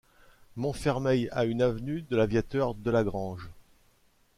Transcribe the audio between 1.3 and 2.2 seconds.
a une avenue de